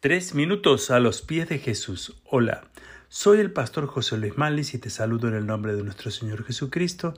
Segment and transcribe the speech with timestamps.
[0.00, 2.14] Tres minutos a los pies de Jesús.
[2.24, 2.62] Hola,
[3.08, 6.44] soy el pastor José Luis Malis y te saludo en el nombre de nuestro Señor
[6.44, 7.14] Jesucristo.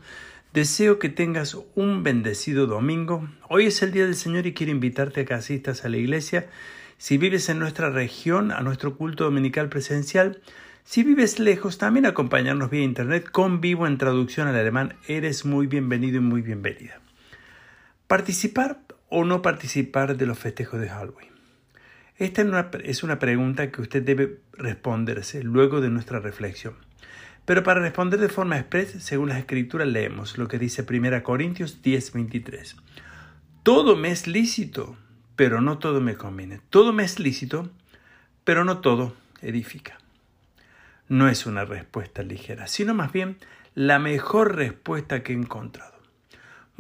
[0.55, 3.29] Deseo que tengas un bendecido domingo.
[3.51, 6.49] Hoy es el Día del Señor y quiero invitarte a que asistas a la iglesia.
[6.97, 10.41] Si vives en nuestra región, a nuestro culto dominical presencial.
[10.83, 14.97] Si vives lejos, también acompañarnos vía internet con vivo en traducción al alemán.
[15.07, 17.03] Eres muy bienvenido y muy bienvenida.
[18.07, 21.40] Participar o no participar de los festejos de Halloween.
[22.21, 22.43] Esta
[22.85, 26.75] es una pregunta que usted debe responderse luego de nuestra reflexión.
[27.47, 31.81] Pero para responder de forma expresa, según las escrituras, leemos lo que dice 1 Corintios
[31.81, 32.77] 10:23.
[33.63, 34.99] Todo me es lícito,
[35.35, 36.61] pero no todo me conviene.
[36.69, 37.71] Todo me es lícito,
[38.45, 39.97] pero no todo edifica.
[41.09, 43.39] No es una respuesta ligera, sino más bien
[43.75, 45.90] la mejor respuesta que he encontrado.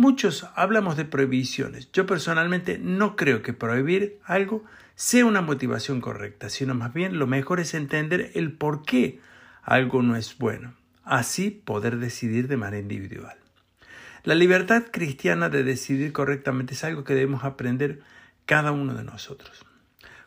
[0.00, 1.92] Muchos hablamos de prohibiciones.
[1.92, 4.64] Yo personalmente no creo que prohibir algo
[4.94, 9.20] sea una motivación correcta, sino más bien lo mejor es entender el por qué
[9.62, 10.72] algo no es bueno,
[11.04, 13.36] así poder decidir de manera individual.
[14.24, 18.00] La libertad cristiana de decidir correctamente es algo que debemos aprender
[18.46, 19.66] cada uno de nosotros.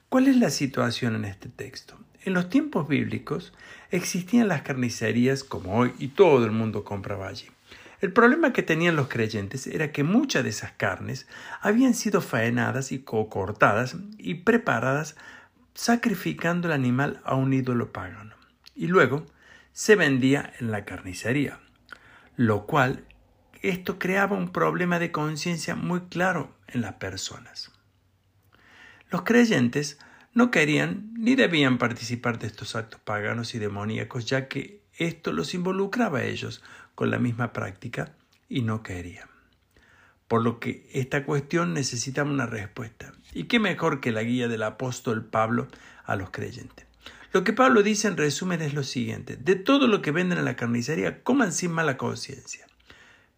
[0.08, 1.98] ¿Cuál es la situación en este texto?
[2.26, 3.54] En los tiempos bíblicos
[3.90, 7.48] existían las carnicerías como hoy y todo el mundo compraba allí.
[8.04, 11.26] El problema que tenían los creyentes era que muchas de esas carnes
[11.62, 15.16] habían sido faenadas y cortadas y preparadas
[15.74, 18.36] sacrificando el animal a un ídolo pagano.
[18.76, 19.26] Y luego
[19.72, 21.62] se vendía en la carnicería,
[22.36, 23.06] lo cual
[23.62, 27.72] esto creaba un problema de conciencia muy claro en las personas.
[29.12, 29.98] Los creyentes
[30.34, 35.54] no querían ni debían participar de estos actos paganos y demoníacos, ya que esto los
[35.54, 36.64] involucraba a ellos
[36.96, 38.14] con la misma práctica
[38.50, 39.28] y no querían.
[40.28, 43.14] Por lo que esta cuestión necesita una respuesta.
[43.34, 45.68] ¿Y qué mejor que la guía del apóstol Pablo
[46.06, 46.86] a los creyentes?
[47.34, 49.36] Lo que Pablo dice en resumen es lo siguiente.
[49.38, 52.68] De todo lo que venden en la carnicería, coman sin mala conciencia.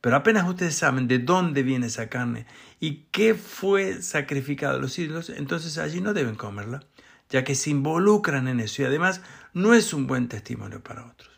[0.01, 2.45] Pero apenas ustedes saben de dónde viene esa carne
[2.79, 6.83] y qué fue sacrificado a los ídolos, entonces allí no deben comerla,
[7.29, 9.21] ya que se involucran en eso y además
[9.53, 11.34] no es un buen testimonio para otros.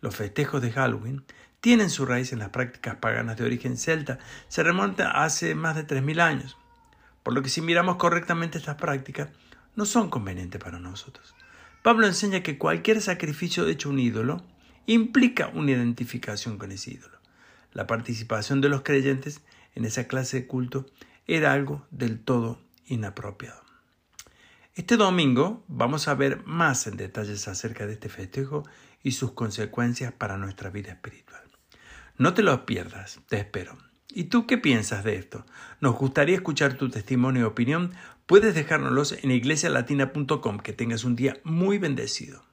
[0.00, 1.24] Los festejos de Halloween
[1.60, 5.86] tienen su raíz en las prácticas paganas de origen celta, se remonta hace más de
[5.86, 6.56] 3.000 años,
[7.22, 9.28] por lo que si miramos correctamente estas prácticas,
[9.74, 11.34] no son convenientes para nosotros.
[11.82, 14.44] Pablo enseña que cualquier sacrificio hecho un ídolo
[14.86, 17.18] implica una identificación con ese ídolo.
[17.72, 19.42] La participación de los creyentes
[19.74, 20.86] en esa clase de culto
[21.26, 23.67] era algo del todo inapropiado.
[24.78, 28.62] Este domingo vamos a ver más en detalles acerca de este festejo
[29.02, 31.42] y sus consecuencias para nuestra vida espiritual.
[32.16, 33.76] No te lo pierdas, te espero.
[34.08, 35.44] ¿Y tú qué piensas de esto?
[35.80, 37.92] Nos gustaría escuchar tu testimonio y opinión.
[38.26, 40.58] Puedes dejárnoslos en iglesialatina.com.
[40.58, 42.44] Que tengas un día muy bendecido.